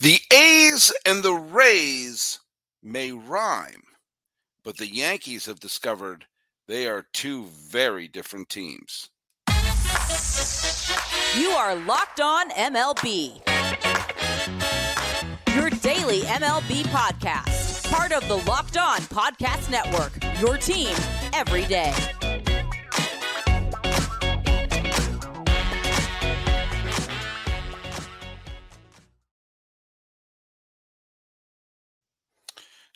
[0.00, 2.40] The A's and the Rays
[2.82, 3.82] may rhyme,
[4.64, 6.24] but the Yankees have discovered
[6.66, 9.10] they are two very different teams.
[11.36, 13.46] You are Locked On MLB,
[15.54, 20.96] your daily MLB podcast, part of the Locked On Podcast Network, your team
[21.34, 21.92] every day.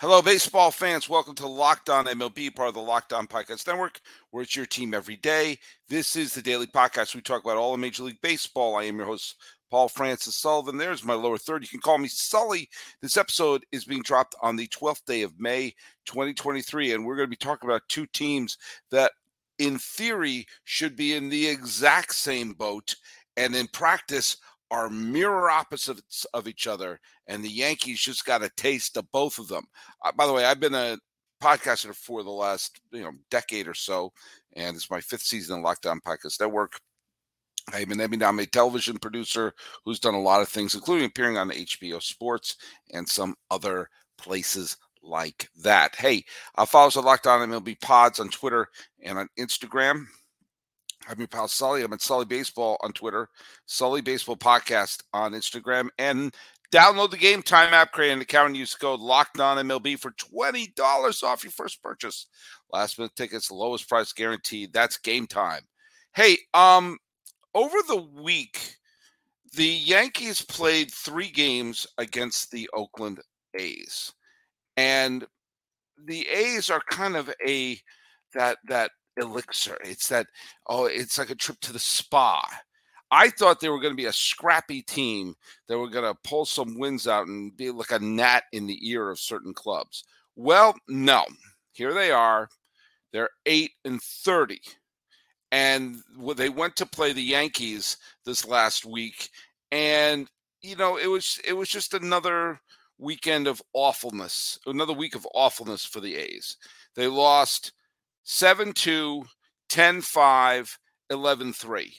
[0.07, 1.09] Hello, baseball fans.
[1.09, 4.67] Welcome to Locked On MLB, part of the Locked On Podcast Network, where it's your
[4.67, 5.59] team every day.
[5.89, 7.15] This is the daily podcast.
[7.15, 8.77] We talk about all of Major League Baseball.
[8.77, 9.37] I am your host,
[9.71, 10.77] Paul Francis Sullivan.
[10.77, 11.62] There's my lower third.
[11.62, 12.69] You can call me Sully.
[13.01, 16.93] This episode is being dropped on the 12th day of May, 2023.
[16.93, 18.59] And we're going to be talking about two teams
[18.91, 19.12] that,
[19.59, 22.95] in theory, should be in the exact same boat.
[23.39, 24.37] And in practice,
[24.71, 29.39] are mirror opposites of each other, and the Yankees just got a taste of both
[29.39, 29.65] of them.
[30.05, 30.98] Uh, by the way, I've been a
[31.43, 34.12] podcaster for the last you know decade or so,
[34.55, 36.81] and it's my fifth season in Locked On Podcast Network.
[37.73, 41.51] I'm an Emmy nominated television producer who's done a lot of things, including appearing on
[41.51, 42.56] HBO Sports
[42.93, 45.95] and some other places like that.
[45.97, 46.25] Hey,
[46.56, 48.69] uh, follow us at Locked On MLB Pods on Twitter
[49.03, 50.06] and on Instagram.
[51.08, 51.83] I'm your pal Sully.
[51.83, 53.28] I'm at Sully Baseball on Twitter,
[53.66, 56.34] Sully Baseball Podcast on Instagram, and
[56.72, 57.92] download the Gametime app.
[57.92, 61.82] Create an account and use code Locked On MLB for twenty dollars off your first
[61.82, 62.27] purchase.
[62.72, 64.72] Last minute tickets, lowest price guaranteed.
[64.72, 65.60] That's Gametime.
[66.14, 66.98] Hey, um,
[67.55, 68.77] over the week,
[69.55, 73.20] the Yankees played three games against the Oakland
[73.58, 74.12] A's,
[74.77, 75.27] and
[76.06, 77.78] the A's are kind of a
[78.34, 79.77] that that elixir.
[79.84, 80.27] It's that,
[80.69, 82.43] oh, it's like a trip to the spa.
[83.11, 85.34] I thought they were going to be a scrappy team
[85.69, 88.89] that were going to pull some wins out and be like a gnat in the
[88.89, 90.05] ear of certain clubs.
[90.37, 91.25] Well, no.
[91.73, 92.48] Here they are.
[93.12, 94.61] They're 8 and 30.
[95.53, 96.03] And
[96.37, 99.31] they went to play the Yankees this last week
[99.71, 100.28] and
[100.65, 102.59] you know, it was it was just another
[102.99, 106.56] weekend of awfulness, another week of awfulness for the A's.
[106.97, 107.72] They lost
[108.25, 109.25] 7 2,
[109.69, 110.79] 10 5,
[111.11, 111.95] 11 3.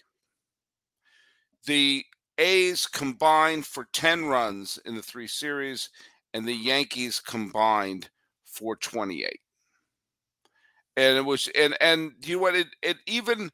[1.66, 2.06] The
[2.38, 5.90] A's combined for 10 runs in the three series,
[6.34, 8.10] and the Yankees combined
[8.44, 9.40] for 28.
[10.98, 13.52] And it was and and you know what it, it even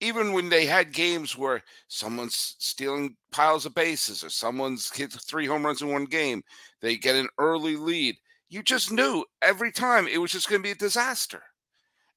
[0.00, 5.46] even when they had games where someone's stealing piles of bases or someone's hit three
[5.46, 6.42] home runs in one game,
[6.80, 8.16] they get an early lead.
[8.48, 11.42] You just knew every time it was just going to be a disaster.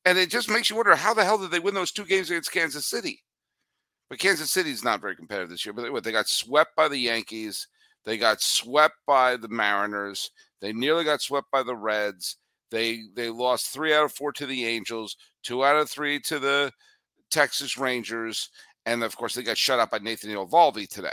[0.05, 2.29] And it just makes you wonder how the hell did they win those two games
[2.29, 3.23] against Kansas City?
[4.09, 5.73] But Kansas City's not very competitive this year.
[5.73, 7.67] But they, they got swept by the Yankees.
[8.03, 10.31] They got swept by the Mariners.
[10.59, 12.37] They nearly got swept by the Reds.
[12.71, 16.39] They they lost three out of four to the Angels, two out of three to
[16.39, 16.71] the
[17.29, 18.49] Texas Rangers,
[18.85, 21.09] and of course they got shut out by Nathan Eovaldi today.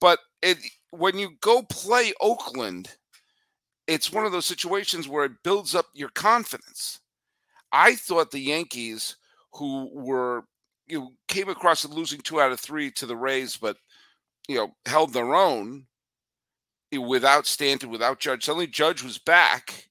[0.00, 0.58] But it
[0.90, 2.96] when you go play Oakland,
[3.86, 7.00] it's one of those situations where it builds up your confidence.
[7.72, 9.16] I thought the Yankees,
[9.52, 10.44] who were
[10.86, 13.76] you know, came across losing two out of three to the Rays, but
[14.48, 15.86] you know held their own
[16.92, 18.44] eh, without Stanton, without Judge.
[18.44, 19.88] Suddenly, Judge was back,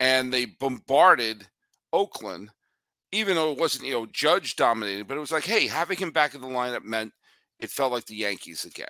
[0.00, 1.46] and they bombarded
[1.92, 2.50] Oakland,
[3.12, 5.08] even though it wasn't you know Judge dominated.
[5.08, 7.12] But it was like, hey, having him back in the lineup meant
[7.58, 8.86] it felt like the Yankees again.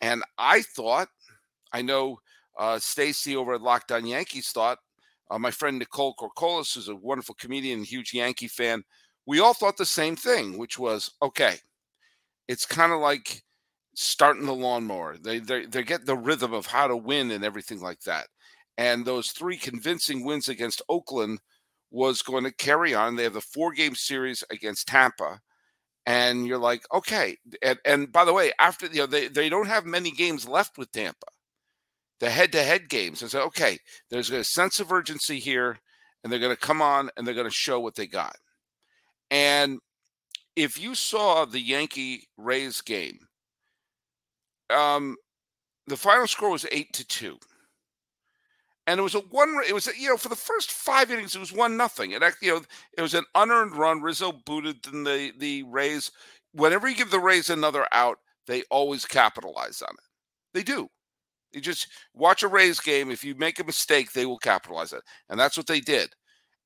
[0.00, 1.08] And I thought,
[1.72, 2.18] I know
[2.58, 4.78] uh, Stacy over at Locked On Yankees thought
[5.30, 8.82] uh, my friend Nicole Corcolis, is a wonderful comedian, huge Yankee fan,
[9.26, 11.56] we all thought the same thing, which was okay.
[12.48, 13.42] It's kind of like
[13.94, 15.16] starting the lawnmower.
[15.18, 18.26] They, they they get the rhythm of how to win and everything like that.
[18.78, 21.38] And those three convincing wins against Oakland
[21.90, 23.16] was going to carry on.
[23.16, 25.40] They have the four game series against Tampa.
[26.06, 27.36] And you're like, okay.
[27.62, 30.78] And, and by the way, after you know, they, they don't have many games left
[30.78, 31.26] with Tampa
[32.20, 33.78] the head to head games and say, okay,
[34.10, 35.78] there's a sense of urgency here,
[36.22, 38.36] and they're going to come on and they're going to show what they got.
[39.30, 39.78] And
[40.54, 43.18] if you saw the Yankee Rays game,
[44.68, 45.16] um,
[45.86, 47.38] the final score was eight to two.
[48.86, 49.60] And it was a one.
[49.68, 52.10] It was a, you know for the first five innings it was one nothing.
[52.10, 52.62] It you know
[52.98, 54.02] it was an unearned run.
[54.02, 56.10] Rizzo booted the the Rays.
[56.52, 60.04] Whenever you give the Rays another out, they always capitalize on it.
[60.54, 60.88] They do.
[61.52, 63.10] You just watch a Rays game.
[63.10, 65.02] If you make a mistake, they will capitalize it.
[65.28, 66.10] And that's what they did.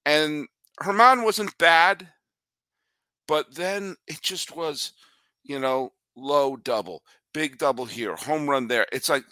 [0.05, 0.47] And
[0.81, 2.09] Herman wasn't bad,
[3.27, 4.93] but then it just was,
[5.43, 7.03] you know, low double.
[7.35, 8.87] big double here, home run there.
[8.93, 9.25] It's like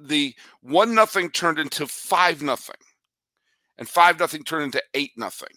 [0.00, 2.80] the one nothing turned into five nothing,
[3.76, 5.54] and five nothing turned into eight nothing.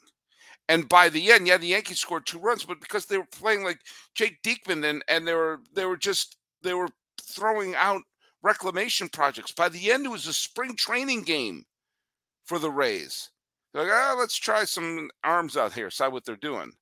[0.68, 3.63] And by the end, yeah, the Yankees scored two runs, but because they were playing
[3.63, 3.80] like
[4.15, 6.89] Jake Diekman and and they were they were just they were
[7.21, 8.01] throwing out
[8.44, 9.52] reclamation projects.
[9.52, 11.66] By the end, it was a spring training game
[12.44, 13.30] for the Rays.
[13.74, 16.74] They're like, ah, let's try some arms out here, see what they're doing.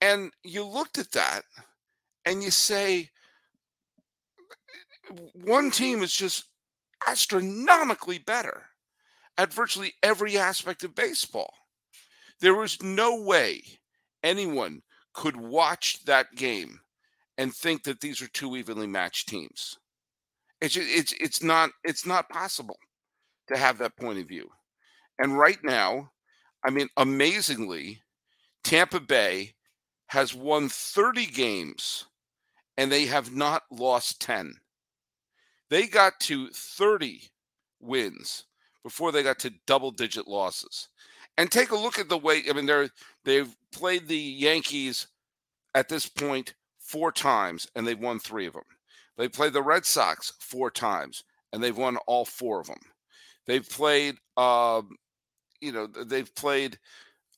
[0.00, 1.42] And you looked at that
[2.24, 3.10] and you say,
[5.34, 6.44] one team is just
[7.06, 8.64] astronomically better
[9.38, 11.52] at virtually every aspect of baseball.
[12.40, 13.62] There was no way
[14.22, 14.82] anyone
[15.14, 16.80] could watch that game
[17.38, 19.78] and think that these are two evenly matched teams.
[20.60, 22.78] It's it's it's not it's not possible
[23.48, 24.48] to have that point of view.
[25.18, 26.10] And right now,
[26.64, 28.02] I mean, amazingly,
[28.64, 29.54] Tampa Bay
[30.08, 32.06] has won 30 games
[32.76, 34.54] and they have not lost 10.
[35.70, 37.22] They got to 30
[37.80, 38.44] wins
[38.82, 40.88] before they got to double digit losses.
[41.38, 42.90] And take a look at the way I mean they're
[43.24, 45.06] they've played the Yankees
[45.74, 48.64] at this point four times and they've won 3 of them.
[49.16, 52.80] They played the Red Sox four times and they've won all four of them.
[53.46, 54.96] They've played um,
[55.60, 56.78] you know, they've played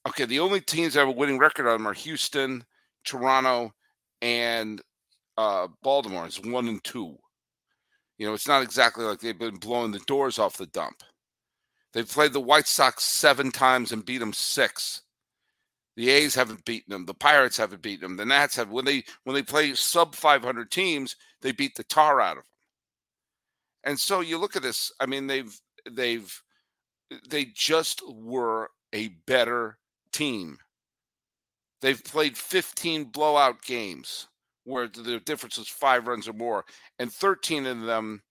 [0.08, 2.64] okay, the only teams that have a winning record on them are Houston,
[3.04, 3.72] Toronto,
[4.22, 4.80] and
[5.36, 6.26] uh, Baltimore.
[6.26, 7.16] It's one and two.
[8.16, 11.02] You know, it's not exactly like they've been blowing the doors off the dump.
[11.92, 15.02] They've played the White Sox seven times and beat them six.
[15.98, 17.06] The A's haven't beaten them.
[17.06, 18.16] The Pirates haven't beaten them.
[18.16, 18.70] The Nats have.
[18.70, 22.50] When they when they play sub 500 teams, they beat the tar out of them.
[23.82, 24.92] And so you look at this.
[25.00, 25.60] I mean, they've
[25.90, 26.40] they've
[27.28, 29.78] they just were a better
[30.12, 30.58] team.
[31.80, 34.28] They've played 15 blowout games
[34.62, 36.64] where the difference was five runs or more,
[37.00, 38.22] and 13 of them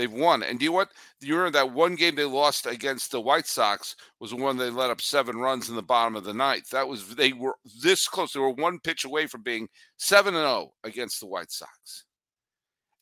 [0.00, 0.42] they've won.
[0.42, 0.92] And do you know what?
[1.20, 4.70] You remember that one game they lost against the White Sox was the one they
[4.70, 6.70] let up seven runs in the bottom of the ninth.
[6.70, 8.32] That was they were this close.
[8.32, 9.68] They were one pitch away from being
[9.98, 12.04] seven and zero oh against the White Sox.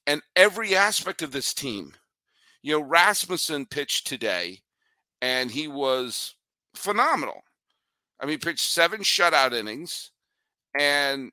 [0.06, 1.93] And every aspect of this team,
[2.62, 4.61] you know, Rasmussen pitched today,
[5.21, 6.35] and he was
[6.75, 7.43] phenomenal.
[8.21, 10.11] I mean, pitched seven shutout innings,
[10.79, 11.31] and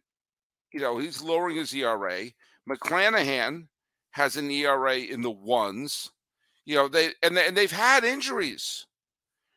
[0.73, 2.25] you know, he's lowering his ERA.
[2.69, 3.67] McClanahan
[4.15, 6.09] has an ERA in the ones.
[6.63, 8.85] You know, they and they, and they've had injuries.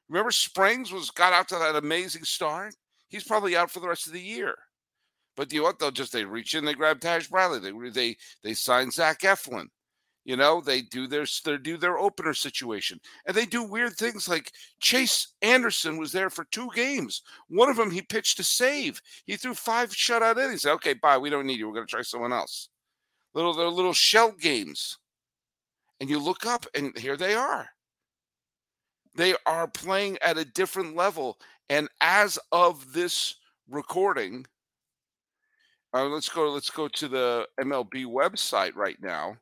[0.09, 2.75] Remember, Springs was got out to that amazing start.
[3.07, 4.57] He's probably out for the rest of the year.
[5.37, 5.79] But you know what?
[5.79, 9.69] They'll just they reach in, they grab Taj Bradley, they they they sign Zach Eflin.
[10.25, 14.29] You know, they do their they do their opener situation, and they do weird things
[14.29, 14.51] like
[14.81, 17.23] Chase Anderson was there for two games.
[17.49, 19.01] One of them he pitched to save.
[19.25, 20.63] He threw five shutout innings.
[20.63, 21.17] Said, okay, bye.
[21.17, 21.69] We don't need you.
[21.69, 22.71] We're going to try someone else.
[23.35, 24.99] Little they're little shell games,
[26.01, 27.69] and you look up, and here they are.
[29.15, 31.39] They are playing at a different level,
[31.69, 33.37] and as of this
[33.69, 34.47] recording,
[35.95, 36.51] uh, let's go.
[36.51, 39.37] Let's go to the MLB website right now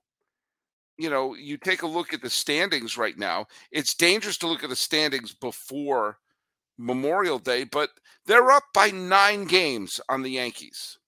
[0.98, 3.46] you know, you take a look at the standings right now.
[3.70, 6.18] It's dangerous to look at the standings before
[6.78, 7.90] Memorial Day, but
[8.24, 10.98] they're up by nine games on the Yankees.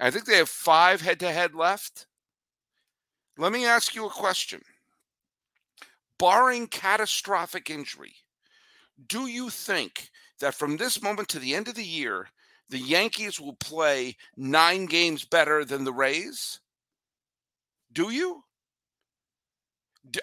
[0.00, 2.06] I think they have five head to head left.
[3.38, 4.60] Let me ask you a question.
[6.18, 8.14] Barring catastrophic injury,
[9.08, 12.28] do you think that from this moment to the end of the year,
[12.68, 16.60] the Yankees will play nine games better than the Rays?
[17.92, 18.42] Do you?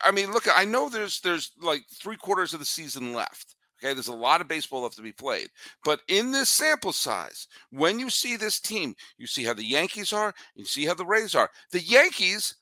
[0.04, 3.56] I mean, look, I know there's there's like three quarters of the season left.
[3.84, 5.50] Okay, there's a lot of baseball left to be played.
[5.84, 10.14] But in this sample size, when you see this team, you see how the Yankees
[10.14, 11.50] are, you see how the Rays are.
[11.72, 12.56] The Yankees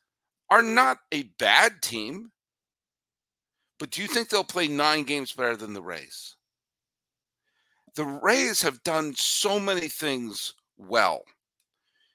[0.50, 2.32] are not a bad team,
[3.80, 6.36] but do you think they'll play nine games better than the Rays?
[7.96, 11.24] The Rays have done so many things well.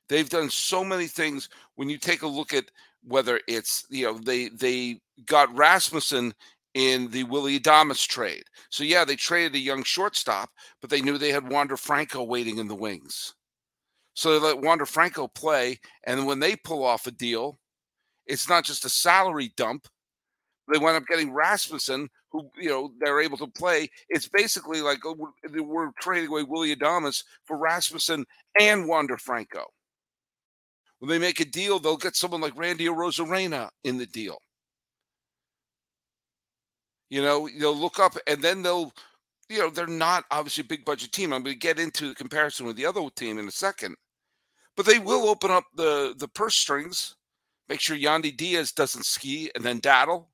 [0.09, 2.71] They've done so many things when you take a look at
[3.07, 6.35] whether it's you know they they got Rasmussen
[6.75, 8.45] in the Willie Adames trade.
[8.71, 10.51] So yeah, they traded a young shortstop,
[10.81, 13.35] but they knew they had Wander Franco waiting in the wings.
[14.15, 17.59] So they let Wander Franco play, and when they pull off a deal,
[18.27, 19.89] it's not just a salary dump.
[20.73, 23.91] They wind up getting Rasmussen, who you know they're able to play.
[24.09, 28.25] It's basically like oh, we're, we're trading away Willie Adames for Rasmussen
[28.59, 29.67] and Wander Franco.
[31.01, 34.39] When they make a deal, they'll get someone like Randy Arozarena in the deal.
[37.15, 38.93] You know, they'll look up and then they'll,
[39.49, 41.33] you know, they're not obviously a big budget team.
[41.33, 43.95] I'm going to get into the comparison with the other team in a second,
[44.77, 47.15] but they will open up the the purse strings
[47.69, 50.29] Make sure Yandy Diaz doesn't ski and then daddle.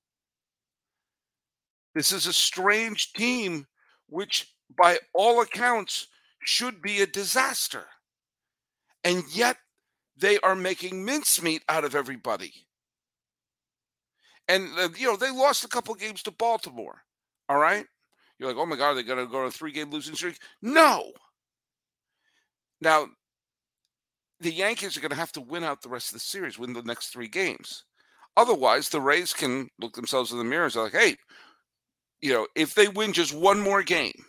[1.94, 3.66] This is a strange team,
[4.08, 6.08] which by all accounts
[6.44, 7.86] should be a disaster.
[9.04, 9.56] And yet
[10.16, 12.52] they are making mincemeat out of everybody.
[14.50, 17.02] And, uh, you know, they lost a couple games to Baltimore.
[17.48, 17.86] All right.
[18.36, 20.38] You're like, oh my God, they're going to go on a three game losing streak.
[20.60, 21.12] No.
[22.80, 23.06] Now,
[24.40, 26.72] the Yankees are going to have to win out the rest of the series, win
[26.72, 27.84] the next three games.
[28.36, 31.16] Otherwise, the Rays can look themselves in the mirror and say, hey,
[32.20, 34.24] you know, if they win just one more game,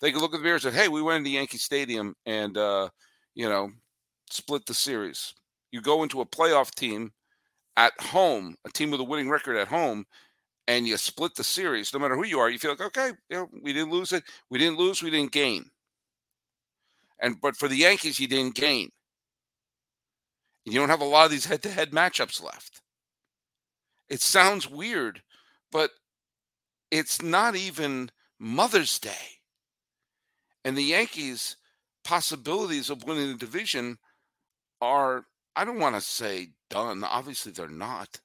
[0.00, 2.56] they can look at the mirror and say, hey, we went into Yankee Stadium and,
[2.56, 2.88] uh,
[3.34, 3.70] you know,
[4.28, 5.34] split the series.
[5.70, 7.12] You go into a playoff team
[7.76, 10.04] at home, a team with a winning record at home,
[10.68, 13.36] and you split the series, no matter who you are, you feel like, okay, you
[13.36, 14.22] know, we didn't lose it.
[14.50, 15.70] We didn't lose, we didn't gain.
[17.20, 18.90] And but for the Yankees, you didn't gain.
[20.64, 22.82] You don't have a lot of these head-to-head matchups left.
[24.08, 25.22] It sounds weird,
[25.72, 25.90] but
[26.90, 29.38] it's not even Mother's Day.
[30.64, 31.56] And the Yankees'
[32.04, 33.98] possibilities of winning the division
[34.80, 35.24] are,
[35.60, 37.04] I don't want to say done.
[37.04, 38.18] Obviously, they're not.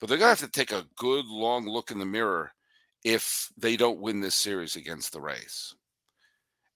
[0.00, 2.50] But they're going to have to take a good long look in the mirror
[3.04, 5.76] if they don't win this series against the Rays.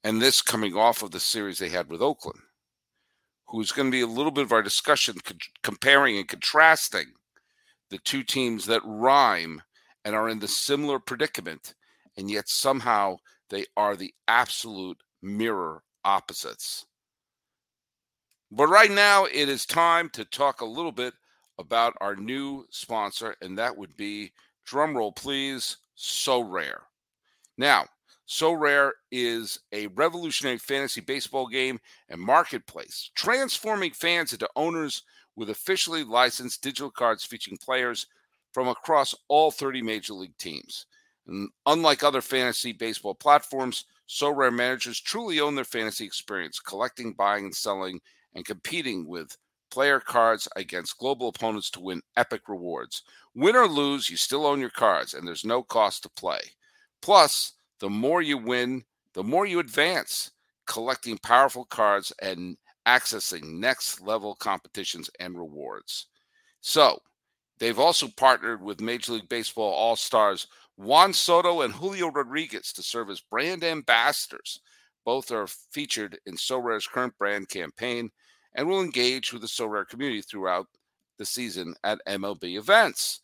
[0.04, 2.38] And this coming off of the series they had with Oakland,
[3.48, 7.06] who's going to be a little bit of our discussion co- comparing and contrasting
[7.90, 9.60] the two teams that rhyme
[10.04, 11.74] and are in the similar predicament,
[12.16, 13.16] and yet somehow
[13.50, 16.86] they are the absolute mirror opposites.
[18.50, 21.14] But right now, it is time to talk a little bit
[21.58, 24.32] about our new sponsor, and that would be
[24.66, 25.78] drumroll, please.
[25.98, 26.80] Sorare.
[27.56, 27.86] Now,
[28.28, 35.02] Sorare is a revolutionary fantasy baseball game and marketplace, transforming fans into owners
[35.36, 38.06] with officially licensed digital cards featuring players
[38.52, 40.86] from across all 30 major league teams.
[41.26, 47.46] And unlike other fantasy baseball platforms, Sorare managers truly own their fantasy experience, collecting, buying,
[47.46, 48.00] and selling,
[48.36, 49.36] and competing with
[49.70, 53.02] player cards against global opponents to win epic rewards.
[53.34, 56.38] Win or lose, you still own your cards, and there's no cost to play.
[57.02, 60.30] Plus, the more you win, the more you advance,
[60.66, 66.06] collecting powerful cards and accessing next level competitions and rewards.
[66.60, 67.00] So,
[67.58, 72.82] they've also partnered with Major League Baseball All Stars Juan Soto and Julio Rodriguez to
[72.82, 74.60] serve as brand ambassadors.
[75.06, 78.10] Both are featured in Sorare's current brand campaign
[78.56, 80.66] and will engage with the Sorare community throughout
[81.18, 83.20] the season at MLB events.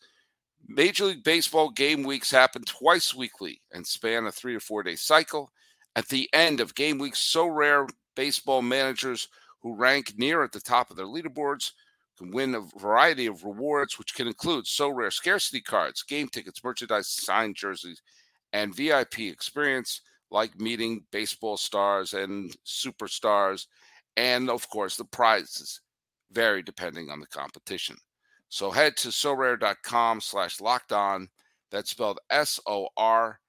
[0.68, 4.94] Major League Baseball game weeks happen twice weekly and span a three to four day
[4.94, 5.50] cycle.
[5.96, 9.28] At the end of game weeks, Sorare baseball managers
[9.62, 11.72] who rank near at the top of their leaderboards
[12.18, 17.08] can win a variety of rewards, which can include Sorare scarcity cards, game tickets, merchandise,
[17.08, 18.00] signed jerseys,
[18.52, 23.66] and VIP experience like meeting baseball stars and superstars
[24.16, 25.81] and of course, the prizes
[26.31, 27.97] vary depending on the competition.
[28.49, 31.28] So head to sorare.com slash locked on.
[31.71, 33.40] That's spelled S O R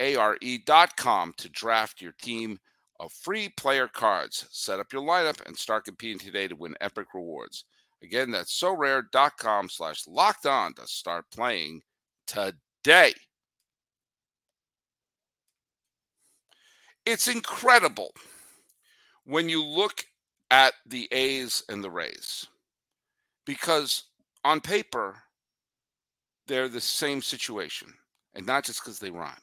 [0.00, 2.58] A R E dot com to draft your team
[2.98, 4.46] of free player cards.
[4.50, 7.64] Set up your lineup and start competing today to win epic rewards.
[8.02, 11.82] Again, that's sorare.com slash locked on to start playing
[12.26, 13.12] today.
[17.06, 18.12] It's incredible
[19.30, 20.04] when you look
[20.50, 22.48] at the A's and the Rays,
[23.46, 24.04] because
[24.44, 25.22] on paper,
[26.48, 27.94] they're the same situation,
[28.34, 29.34] and not just because they rhyme.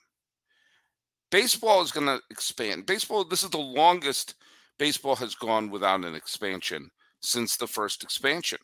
[1.31, 2.85] Baseball is going to expand.
[2.85, 4.35] Baseball, this is the longest
[4.77, 6.91] baseball has gone without an expansion
[7.21, 8.59] since the first expansion.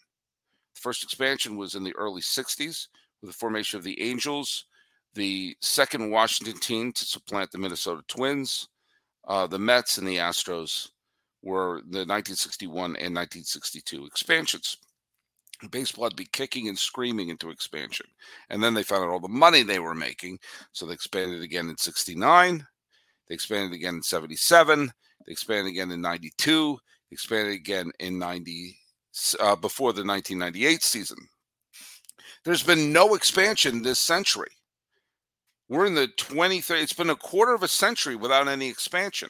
[0.75, 2.87] The first expansion was in the early 60s
[3.21, 4.65] with the formation of the Angels,
[5.13, 8.67] the second Washington team to supplant the Minnesota Twins,
[9.25, 10.89] uh, the Mets, and the Astros
[11.43, 14.77] were the 1961 and 1962 expansions.
[15.69, 18.05] Baseball to be kicking and screaming into expansion.
[18.50, 20.39] And then they found out all the money they were making.
[20.71, 22.65] So they expanded again in 69.
[23.27, 24.91] They expanded again in 77.
[25.25, 26.77] They expanded again in 92.
[27.09, 28.77] They expanded again in 90,
[29.39, 31.17] uh, before the 1998 season.
[32.43, 34.51] There's been no expansion this century.
[35.69, 39.29] We're in the 23rd, it's been a quarter of a century without any expansion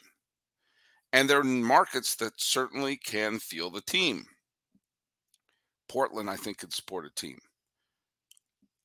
[1.14, 4.26] and they're in markets that certainly can feel the team.
[5.88, 7.38] Portland, I think, could support a team.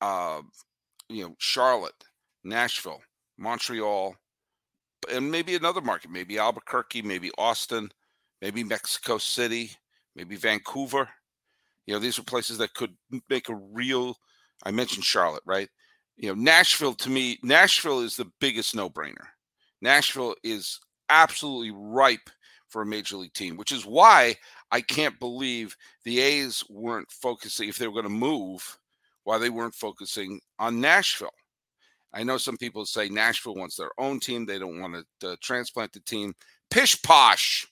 [0.00, 0.42] Uh,
[1.08, 2.04] you know, Charlotte,
[2.44, 3.02] Nashville,
[3.36, 4.14] Montreal,
[5.12, 7.90] and maybe another market, maybe Albuquerque, maybe Austin,
[8.40, 9.72] maybe Mexico City,
[10.14, 11.08] maybe Vancouver.
[11.86, 12.94] You know, these are places that could
[13.28, 14.16] make a real.
[14.62, 15.68] I mentioned Charlotte, right?
[16.16, 19.26] You know, Nashville to me, Nashville is the biggest no-brainer.
[19.82, 20.78] Nashville is
[21.10, 22.30] absolutely ripe
[22.68, 24.36] for a major league team, which is why
[24.70, 28.78] I can't believe the A's weren't focusing if they were going to move,
[29.24, 31.34] why they weren't focusing on Nashville.
[32.12, 35.36] I know some people say Nashville wants their own team; they don't want to uh,
[35.40, 36.34] transplant the team.
[36.70, 37.66] Pish posh,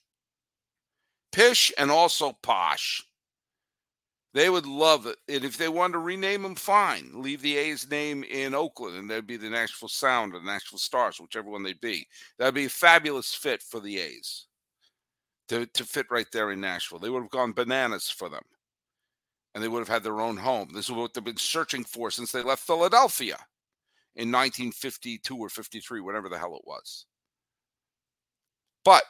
[1.31, 3.03] pish, and also posh.
[4.33, 5.17] They would love it.
[5.27, 7.11] And if they wanted to rename them, fine.
[7.15, 10.79] Leave the A's name in Oakland and that'd be the Nashville Sound or the Nashville
[10.79, 12.07] Stars, whichever one they'd be.
[12.37, 14.45] That'd be a fabulous fit for the A's
[15.47, 16.99] to, to fit right there in Nashville.
[16.99, 18.43] They would have gone bananas for them.
[19.55, 20.69] And they would have had their own home.
[20.73, 23.35] This is what they've been searching for since they left Philadelphia
[24.15, 27.07] in 1952 or 53, whatever the hell it was.
[28.85, 29.03] But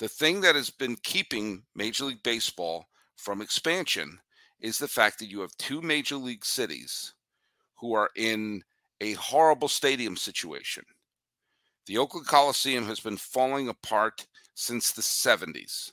[0.00, 4.18] the thing that has been keeping Major League Baseball from expansion
[4.60, 7.14] is the fact that you have two major league cities
[7.74, 8.62] who are in
[9.00, 10.84] a horrible stadium situation.
[11.86, 15.92] The Oakland Coliseum has been falling apart since the 70s,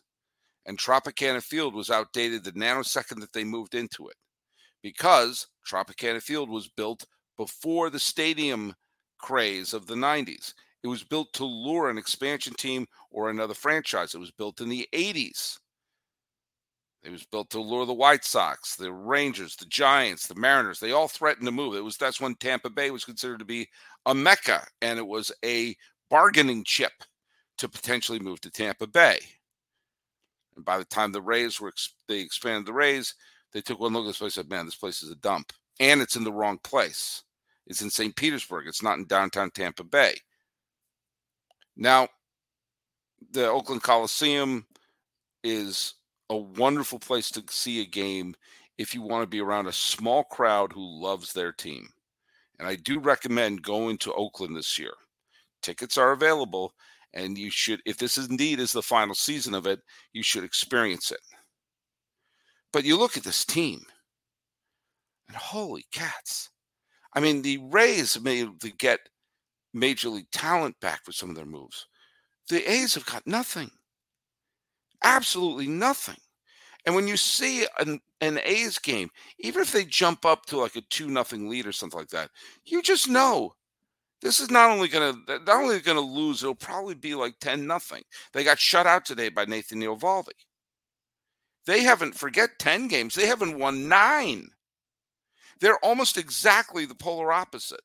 [0.66, 4.16] and Tropicana Field was outdated the nanosecond that they moved into it
[4.82, 7.06] because Tropicana Field was built
[7.38, 8.76] before the stadium
[9.18, 10.54] craze of the 90s.
[10.84, 14.14] It was built to lure an expansion team or another franchise.
[14.14, 15.58] It was built in the 80s.
[17.04, 20.80] It was built to lure the White Sox, the Rangers, the Giants, the Mariners.
[20.80, 21.76] They all threatened to move.
[21.76, 23.68] It was that's when Tampa Bay was considered to be
[24.06, 25.76] a mecca, and it was a
[26.10, 26.94] bargaining chip
[27.58, 29.20] to potentially move to Tampa Bay.
[30.56, 31.74] And by the time the Rays were
[32.08, 33.16] they expanded the Rays,
[33.52, 35.52] they took one look at this place and said, "Man, this place is a dump,
[35.82, 37.24] and it's in the wrong place.
[37.68, 38.16] It's in St.
[38.16, 38.68] Petersburg.
[38.68, 40.22] It's not in downtown Tampa Bay."
[41.76, 42.08] Now,
[43.32, 44.68] the Oakland Coliseum
[45.44, 45.96] is
[46.30, 48.36] a wonderful place to see a game
[48.78, 51.88] if you want to be around a small crowd who loves their team.
[52.60, 54.94] And I do recommend going to Oakland this year.
[55.62, 56.74] Tickets are available,
[57.14, 59.80] and you should, if this indeed is the final season of it,
[60.14, 61.20] you should experience it.
[62.72, 63.82] But you look at this team,
[65.28, 66.50] and holy cats.
[67.16, 69.00] I mean, the Rays to get
[69.74, 71.88] major league talent back with some of their moves.
[72.50, 73.72] The A's have got nothing.
[75.04, 76.18] Absolutely nothing.
[76.86, 80.76] And when you see an, an A's game, even if they jump up to like
[80.76, 82.30] a two nothing lead or something like that,
[82.66, 83.54] you just know
[84.22, 88.04] this is not only gonna not only gonna lose, it'll probably be like 10 nothing.
[88.34, 90.32] They got shut out today by Nathan Eovaldi.
[91.66, 94.50] They haven't forget 10 games, they haven't won nine.
[95.60, 97.82] They're almost exactly the polar opposite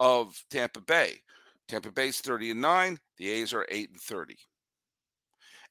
[0.00, 1.20] of Tampa Bay.
[1.68, 4.36] Tampa Bay's 30 and 9, the A's are 8 and 30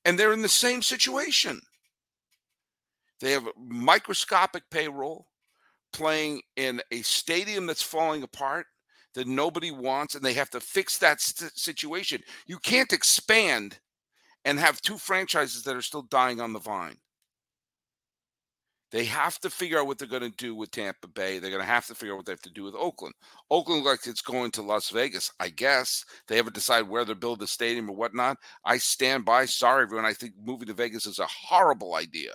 [0.06, 1.62] and they're in the same situation.
[3.20, 5.28] They have microscopic payroll
[5.94, 8.66] playing in a stadium that's falling apart
[9.14, 12.22] that nobody wants, and they have to fix that st- situation.
[12.48, 13.80] You can't expand
[14.44, 16.98] and have two franchises that are still dying on the vine.
[18.94, 21.40] They have to figure out what they're going to do with Tampa Bay.
[21.40, 23.16] They're going to have to figure out what they have to do with Oakland.
[23.50, 26.06] Oakland, looks like it's going to Las Vegas, I guess.
[26.28, 28.38] They haven't decided where they're building the stadium or whatnot.
[28.64, 29.46] I stand by.
[29.46, 30.06] Sorry, everyone.
[30.06, 32.34] I think moving to Vegas is a horrible idea.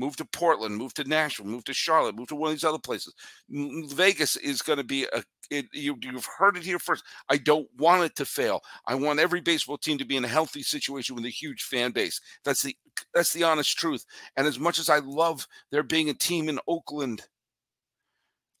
[0.00, 2.78] Move to Portland, move to Nashville, move to Charlotte, move to one of these other
[2.78, 3.14] places.
[3.50, 5.22] Vegas is going to be a.
[5.50, 7.04] It, you, you've heard it here first.
[7.28, 8.62] I don't want it to fail.
[8.86, 11.90] I want every baseball team to be in a healthy situation with a huge fan
[11.90, 12.18] base.
[12.46, 12.74] That's the
[13.12, 14.06] that's the honest truth.
[14.38, 17.20] And as much as I love there being a team in Oakland,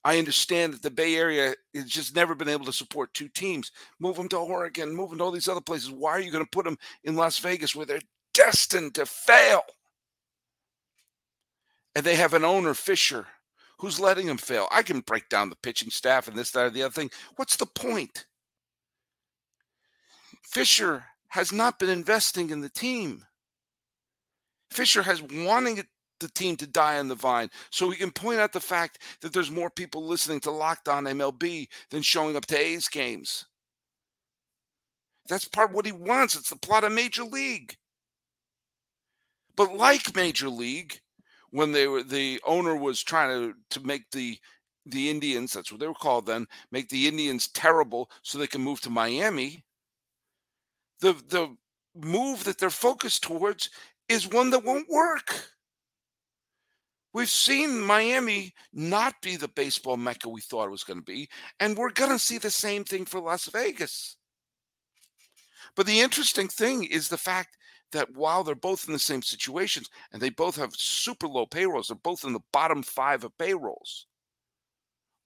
[0.04, 3.72] I understand that the Bay Area has just never been able to support two teams.
[3.98, 5.90] Move them to Oregon, move them to all these other places.
[5.90, 8.00] Why are you going to put them in Las Vegas where they're
[8.34, 9.62] destined to fail?
[11.94, 13.26] And they have an owner, Fisher,
[13.78, 14.68] who's letting them fail.
[14.70, 17.10] I can break down the pitching staff and this, that, or the other thing.
[17.36, 18.26] What's the point?
[20.42, 23.24] Fisher has not been investing in the team.
[24.70, 25.82] Fisher has wanting
[26.20, 27.48] the team to die on the vine.
[27.70, 31.04] So we can point out the fact that there's more people listening to Locked On
[31.04, 33.46] MLB than showing up to A's games.
[35.28, 36.36] That's part of what he wants.
[36.36, 37.76] It's the plot of Major League.
[39.56, 41.00] But like Major League,
[41.50, 44.38] when they were the owner was trying to to make the
[44.86, 48.62] the Indians, that's what they were called then, make the Indians terrible so they can
[48.62, 49.64] move to Miami.
[51.00, 51.56] The the
[51.94, 53.70] move that they're focused towards
[54.08, 55.50] is one that won't work.
[57.12, 61.28] We've seen Miami not be the baseball mecca we thought it was going to be,
[61.58, 64.16] and we're going to see the same thing for Las Vegas.
[65.74, 67.56] But the interesting thing is the fact
[67.92, 71.88] that while they're both in the same situations and they both have super low payrolls,
[71.88, 74.06] they're both in the bottom five of payrolls.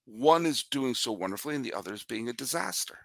[0.05, 2.97] One is doing so wonderfully and the other is being a disaster.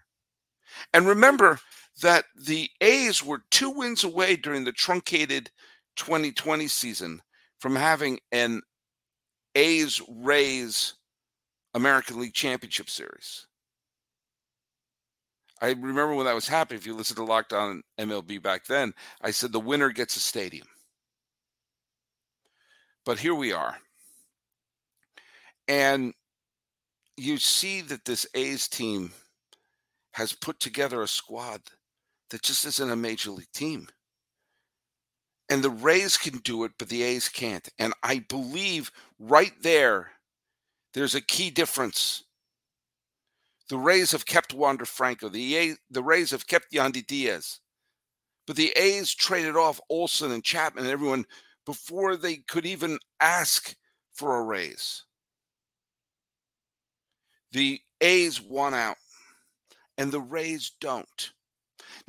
[0.93, 1.59] And remember
[2.01, 5.51] that the A's were two wins away during the truncated
[5.97, 7.21] 2020 season
[7.59, 8.61] from having an
[9.55, 10.93] A's Rays
[11.73, 13.47] American League Championship Series.
[15.61, 16.79] I remember when that was happening.
[16.79, 20.19] If you listen to Locked On MLB back then, I said the winner gets a
[20.19, 20.67] stadium.
[23.05, 23.77] But here we are.
[25.67, 26.13] And
[27.15, 29.11] you see that this A's team
[30.13, 31.61] has put together a squad
[32.31, 33.87] that just isn't a major league team.
[35.49, 37.67] And the Rays can do it, but the A's can't.
[37.77, 40.11] And I believe right there,
[40.93, 42.23] there's a key difference
[43.71, 45.29] the Rays have kept Wander Franco.
[45.29, 47.61] The, A, the Rays have kept Yandy Diaz.
[48.45, 51.25] But the A's traded off Olson and Chapman and everyone
[51.65, 53.73] before they could even ask
[54.11, 55.05] for a raise.
[57.53, 58.97] The A's won out,
[59.97, 61.31] and the Rays don't.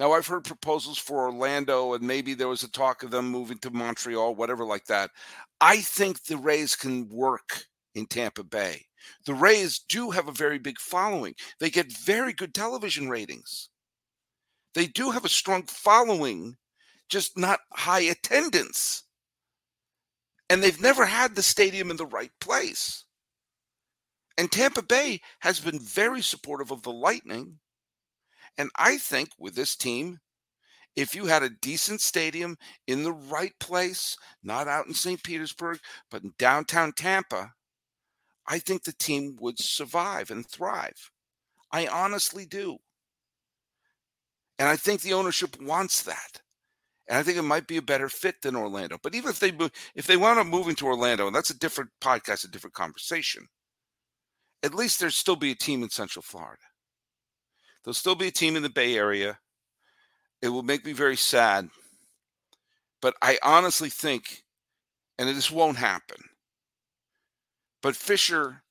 [0.00, 3.58] Now, I've heard proposals for Orlando, and maybe there was a talk of them moving
[3.58, 5.12] to Montreal, whatever like that.
[5.60, 8.86] I think the Rays can work in Tampa Bay.
[9.26, 11.34] The Rays do have a very big following.
[11.60, 13.68] They get very good television ratings.
[14.74, 16.56] They do have a strong following,
[17.08, 19.04] just not high attendance.
[20.48, 23.04] And they've never had the stadium in the right place.
[24.38, 27.58] And Tampa Bay has been very supportive of the Lightning.
[28.58, 30.18] And I think with this team,
[30.94, 35.22] if you had a decent stadium in the right place, not out in St.
[35.22, 35.78] Petersburg,
[36.10, 37.52] but in downtown Tampa,
[38.46, 41.10] I think the team would survive and thrive.
[41.70, 42.78] I honestly do.
[44.58, 46.42] And I think the ownership wants that.
[47.08, 48.98] And I think it might be a better fit than Orlando.
[49.02, 49.52] But even if they
[49.94, 53.46] if they wound up moving to Orlando, and that's a different podcast, a different conversation,
[54.62, 56.62] at least there'll still be a team in Central Florida.
[57.82, 59.38] There'll still be a team in the Bay Area.
[60.40, 61.68] It will make me very sad.
[63.00, 64.44] But I honestly think,
[65.18, 66.18] and this won't happen,
[67.82, 68.62] but Fisher,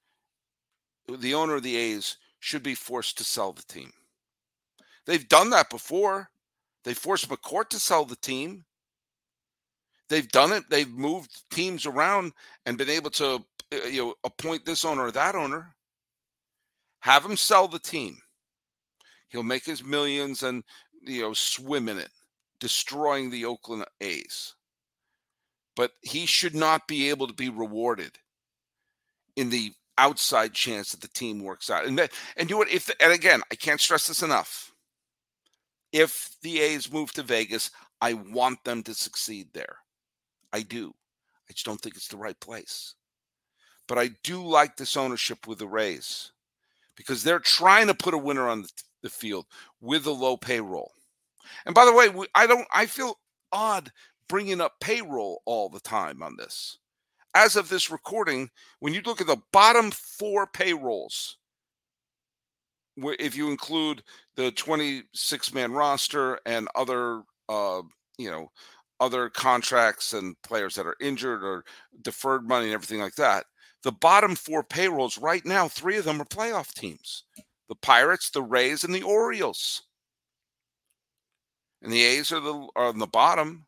[1.08, 3.91] the owner of the A's, should be forced to sell the team.
[5.06, 6.30] They've done that before.
[6.84, 8.65] They forced McCourt to sell the team.
[10.10, 10.63] They've done it.
[10.69, 12.34] They've moved teams around
[12.65, 13.43] and been able to
[13.74, 15.76] uh, you know appoint this owner or that owner.
[17.02, 18.17] Have him sell the team.
[19.30, 20.63] He'll make his millions and
[21.02, 22.10] you know swim in it,
[22.60, 24.56] destroying the Oakland A's.
[25.76, 28.17] But he should not be able to be rewarded
[29.41, 31.86] in the outside chance that the team works out.
[31.86, 32.69] And and you know what?
[32.69, 34.71] If and again, I can't stress this enough.
[35.91, 39.77] If the A's move to Vegas, I want them to succeed there.
[40.54, 40.93] I do.
[41.49, 42.95] I just don't think it's the right place.
[43.88, 46.32] But I do like this ownership with the Rays
[46.95, 48.65] because they're trying to put a winner on
[49.01, 49.47] the field
[49.82, 50.91] with a low payroll.
[51.65, 52.67] And by the way, I don't.
[52.71, 53.15] I feel
[53.51, 53.91] odd
[54.30, 56.77] bringing up payroll all the time on this
[57.34, 61.38] as of this recording, when you look at the bottom four payrolls,
[62.98, 64.04] if you include
[64.36, 67.82] the 26 man roster and other, uh,
[68.17, 68.52] you know,
[69.00, 71.63] other contracts and players that are injured or
[72.04, 73.46] deferred money and everything like that,
[73.84, 77.24] the bottom four payrolls right now, three of them are playoff teams
[77.67, 79.84] the Pirates, the Rays, and the Orioles.
[81.82, 83.65] And the A's are the are on the bottom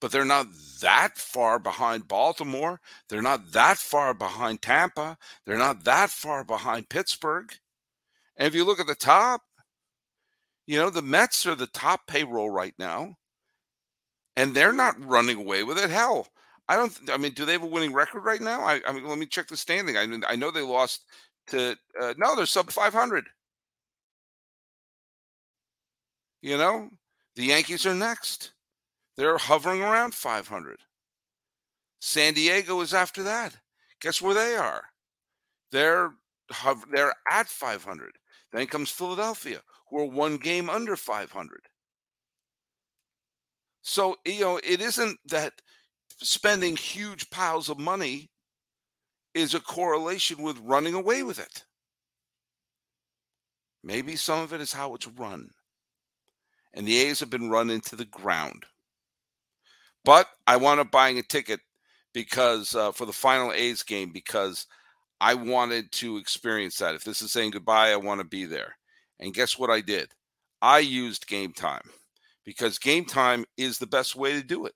[0.00, 0.46] but they're not
[0.80, 2.80] that far behind Baltimore.
[3.08, 5.18] They're not that far behind Tampa.
[5.44, 7.52] They're not that far behind Pittsburgh.
[8.36, 9.42] And if you look at the top,
[10.66, 13.16] you know, the Mets are the top payroll right now,
[14.36, 15.90] and they're not running away with it.
[15.90, 16.28] Hell,
[16.68, 18.60] I don't, I mean, do they have a winning record right now?
[18.62, 19.96] I, I mean, let me check the standing.
[19.96, 21.04] I mean, I know they lost
[21.48, 23.24] to, uh, no, they're sub 500.
[26.42, 26.88] You know,
[27.36, 28.52] the Yankees are next.
[29.20, 30.78] They're hovering around 500.
[32.00, 33.54] San Diego is after that.
[34.00, 34.84] Guess where they are?
[35.70, 36.12] They're
[36.90, 38.12] they're at 500.
[38.50, 41.60] Then comes Philadelphia, who are one game under 500.
[43.82, 45.52] So, you know, it isn't that
[46.22, 48.30] spending huge piles of money
[49.34, 51.66] is a correlation with running away with it.
[53.84, 55.50] Maybe some of it is how it's run.
[56.72, 58.64] And the A's have been run into the ground.
[60.04, 61.60] But I wound up buying a ticket
[62.12, 64.66] because uh, for the final A's game because
[65.20, 66.94] I wanted to experience that.
[66.94, 68.76] If this is saying goodbye, I want to be there.
[69.18, 70.10] And guess what I did?
[70.62, 71.86] I used Gametime
[72.44, 74.74] because Gametime is the best way to do it.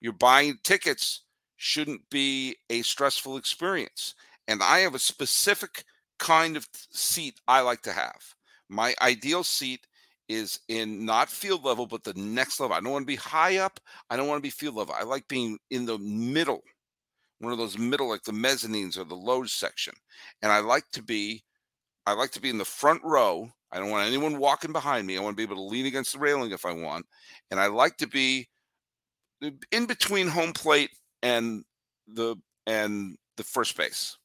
[0.00, 1.22] You're buying tickets
[1.56, 4.14] shouldn't be a stressful experience.
[4.48, 5.84] And I have a specific
[6.18, 8.34] kind of seat I like to have.
[8.68, 9.86] My ideal seat
[10.28, 12.76] is in not field level, but the next level.
[12.76, 13.80] I don't want to be high up.
[14.10, 14.94] I don't want to be field level.
[14.98, 16.62] I like being in the middle,
[17.40, 19.94] one of those middle, like the mezzanines or the low section.
[20.42, 21.44] And I like to be,
[22.06, 23.48] I like to be in the front row.
[23.72, 25.16] I don't want anyone walking behind me.
[25.16, 27.06] I want to be able to lean against the railing if I want.
[27.50, 28.48] And I like to be
[29.42, 30.90] uh, in between home plate
[31.22, 31.64] and
[32.06, 34.16] the and the first base.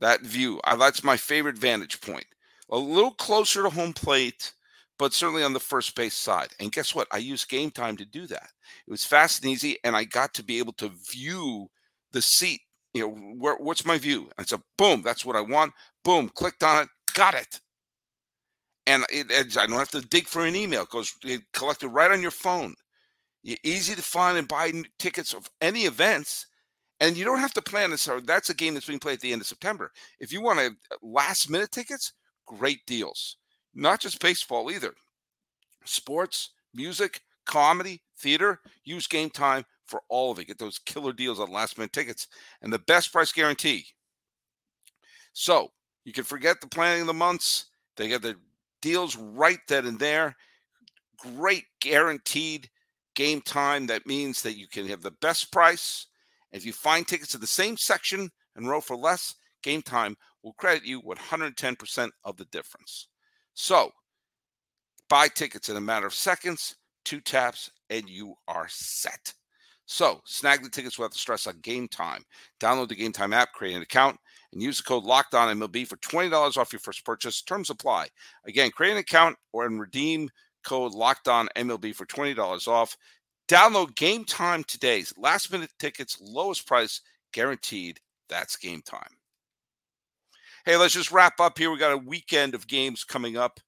[0.00, 2.24] That view, I, that's my favorite vantage point.
[2.70, 4.52] A little closer to home plate
[5.00, 6.48] but certainly on the first base side.
[6.60, 7.08] And guess what?
[7.10, 8.50] I used Gametime to do that.
[8.86, 11.70] It was fast and easy, and I got to be able to view
[12.12, 12.60] the seat.
[12.92, 14.28] You know, where, what's my view?
[14.36, 15.72] And so, boom, that's what I want.
[16.04, 17.62] Boom, clicked on it, got it.
[18.86, 22.10] And it, it, I don't have to dig for an email because it collected right
[22.10, 22.74] on your phone.
[23.42, 26.46] You're easy to find and buy tickets of any events.
[27.00, 28.06] And you don't have to plan this.
[28.26, 29.92] That's a game that's being played at the end of September.
[30.18, 32.12] If you want to uh, last minute tickets,
[32.46, 33.38] great deals
[33.80, 34.94] not just baseball either.
[35.84, 40.46] Sports, music, comedy, theater, use Gametime for all of it.
[40.46, 42.28] Get those killer deals on last minute tickets
[42.62, 43.86] and the best price guarantee.
[45.32, 45.72] So
[46.04, 47.66] you can forget the planning of the months.
[47.96, 48.36] They get the
[48.82, 50.36] deals right then and there.
[51.16, 52.68] Great guaranteed
[53.16, 53.88] Gametime.
[53.88, 56.06] That means that you can have the best price.
[56.52, 60.84] If you find tickets in the same section and row for less, Gametime will credit
[60.84, 63.08] you 110% of the difference.
[63.54, 63.90] So
[65.08, 69.32] buy tickets in a matter of seconds, two taps, and you are set.
[69.86, 72.22] So snag the tickets without the stress on Gametime.
[72.60, 74.16] Download the Gametime app, create an account,
[74.52, 77.42] and use the code LOCKEDON MLB for $20 off your first purchase.
[77.42, 78.06] Terms apply.
[78.46, 80.30] Again, create an account or and redeem
[80.64, 82.96] code LOCKEDON MLB for $20 off.
[83.48, 85.04] Download Gametime today.
[85.16, 87.00] Last minute tickets, lowest price
[87.32, 87.98] guaranteed.
[88.28, 89.19] That's Gametime.
[90.66, 91.70] Hey, let's just wrap up here.
[91.70, 93.60] We got a weekend of games coming up,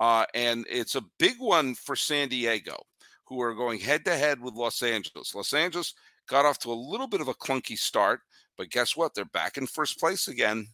[0.00, 2.76] uh, and it's a big one for San Diego,
[3.24, 5.32] who are going head to head with Los Angeles.
[5.32, 5.94] Los Angeles
[6.28, 8.22] got off to a little bit of a clunky start,
[8.56, 9.14] but guess what?
[9.14, 10.66] They're back in first place again,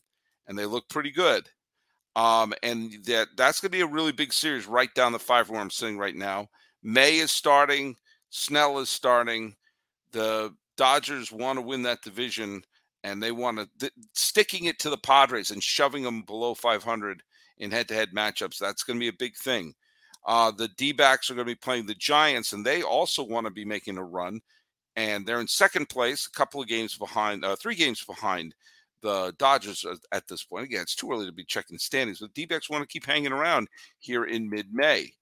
[0.46, 1.46] and they look pretty good.
[2.14, 5.50] Um, and that that's going to be a really big series right down the five
[5.50, 6.48] where I'm sitting right now.
[6.82, 7.96] May is starting,
[8.30, 9.54] Snell is starting.
[10.12, 12.62] The Dodgers want to win that division
[13.04, 17.22] and they want to th- sticking it to the Padres and shoving them below 500
[17.58, 18.58] in head-to-head matchups.
[18.58, 19.74] That's going to be a big thing.
[20.26, 23.52] Uh, the D-backs are going to be playing the Giants, and they also want to
[23.52, 24.40] be making a run.
[24.96, 28.54] And they're in second place, a couple of games behind, uh, three games behind
[29.02, 30.64] the Dodgers at this point.
[30.64, 33.68] Again, it's too early to be checking standings, but D-backs want to keep hanging around
[33.98, 35.12] here in mid-May.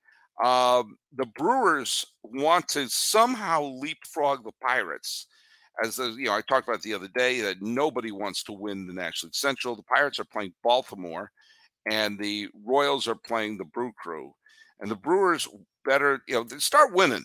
[0.42, 5.26] Um, the Brewers want to somehow leapfrog the Pirates
[5.82, 8.92] as you know, I talked about the other day that nobody wants to win the
[8.92, 9.76] National League Central.
[9.76, 11.30] The Pirates are playing Baltimore,
[11.90, 14.32] and the Royals are playing the Brew Crew,
[14.80, 15.48] and the Brewers
[15.84, 17.24] better, you know, start winning.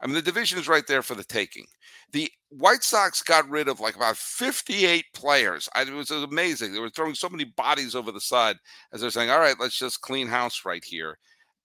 [0.00, 1.66] I mean, the division is right there for the taking.
[2.12, 5.68] The White Sox got rid of like about 58 players.
[5.74, 6.72] I, it was amazing.
[6.72, 8.56] They were throwing so many bodies over the side
[8.92, 11.18] as they're saying, all right, let's just clean house right here.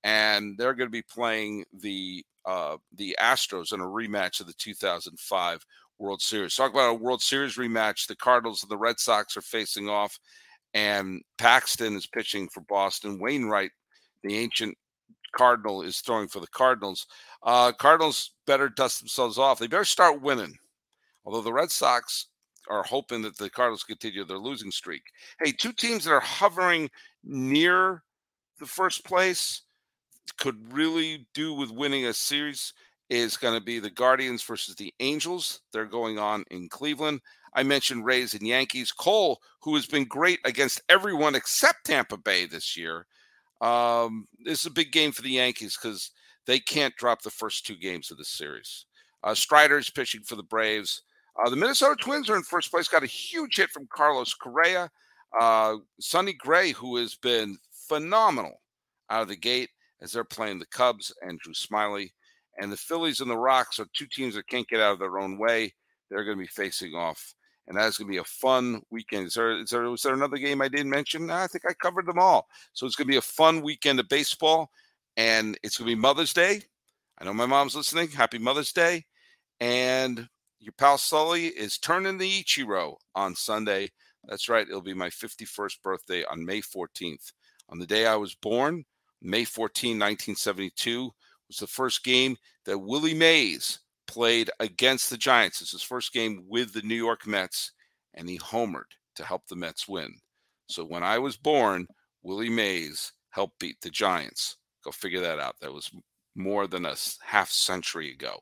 [0.04, 4.54] And they're going to be playing the uh, the Astros in a rematch of the
[4.54, 5.65] 2005
[6.02, 6.56] World Series.
[6.56, 8.08] Talk about a World Series rematch.
[8.08, 10.18] The Cardinals and the Red Sox are facing off,
[10.74, 13.20] and Paxton is pitching for Boston.
[13.20, 13.72] Wainwright,
[14.24, 14.76] the ancient
[15.36, 17.06] Cardinal, is throwing for the Cardinals.
[17.44, 19.60] Uh, Cardinals better dust themselves off.
[19.60, 20.58] They better start winning.
[21.24, 22.28] Although the Red Sox
[22.68, 25.04] are hoping that the Cardinals continue their losing streak.
[25.44, 26.90] Hey, two teams that are hovering
[27.24, 28.04] near
[28.60, 29.62] the first place
[30.38, 32.74] could really do with winning a series
[33.12, 35.60] is going to be the Guardians versus the Angels.
[35.74, 37.19] They're going on in Cleveland.
[37.54, 38.93] I mentioned Rays and Yankees.
[38.93, 43.06] Cole, who has been great against everyone except Tampa Bay this year,
[43.60, 46.12] um, this is a big game for the Yankees because
[46.47, 48.86] they can't drop the first two games of the series.
[49.26, 51.02] Uh, Strider's pitching for the Braves.
[51.38, 52.88] Uh, the Minnesota Twins are in first place.
[52.88, 54.89] Got a huge hit from Carlos Correa.
[55.38, 58.62] Uh, Sonny Gray, who has been phenomenal
[59.10, 59.69] out of the gate
[60.02, 62.12] as they're playing the Cubs and Drew Smyly.
[62.62, 65.17] And the Phillies and the Rocks are two teams that can't get out of their
[65.17, 65.74] own way.
[66.10, 67.34] They're going to be facing off.
[67.67, 69.26] And that's going to be a fun weekend.
[69.28, 71.32] Is there, is there, was there another game I didn't mention?
[71.32, 72.47] I think I covered them all.
[72.74, 74.69] So it's going to be a fun weekend of baseball.
[75.17, 76.62] And it's going to be Mother's Day.
[77.17, 78.10] I know my mom's listening.
[78.10, 79.06] Happy Mother's Day.
[79.60, 83.89] And your pal Sully is turning the Ichiro on Sunday.
[84.26, 84.67] That's right.
[84.67, 87.32] It'll be my 51st birthday on May 14th.
[87.69, 88.86] On the day I was born,
[89.19, 91.12] May 14, 1972,
[91.52, 95.62] was the first game that Willie Mays played against the Giants.
[95.62, 97.74] It's his first game with the New York Mets,
[98.14, 100.14] and he homered to help the Mets win.
[100.68, 101.88] So when I was born,
[102.24, 104.58] Willie Mays helped beat the Giants.
[104.86, 105.56] Go figure that out.
[105.60, 105.92] That was
[106.36, 108.40] more than a half century ago.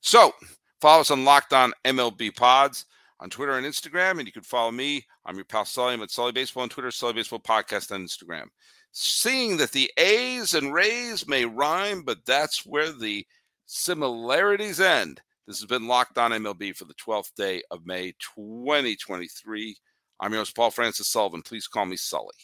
[0.00, 0.32] So
[0.80, 2.86] follow us on Locked On MLB Pods
[3.20, 5.04] on Twitter and Instagram, and you can follow me.
[5.26, 5.92] I'm your pal Sully.
[5.92, 8.46] I'm at Sully Baseball on Twitter, Sully Baseball Podcast on Instagram.
[8.92, 13.26] Seeing that the A's and Rays may rhyme, but that's where the
[13.64, 15.22] similarities end.
[15.46, 19.76] This has been Locked On MLB for the 12th day of May 2023.
[20.20, 21.40] I'm your host, Paul Francis Sullivan.
[21.40, 22.34] Please call me Sully.